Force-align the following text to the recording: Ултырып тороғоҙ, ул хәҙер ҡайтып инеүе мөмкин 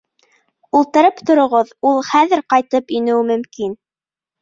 Ултырып 0.79 1.21
тороғоҙ, 1.31 1.71
ул 1.91 2.01
хәҙер 2.09 2.45
ҡайтып 2.55 2.99
инеүе 3.01 3.31
мөмкин 3.33 3.81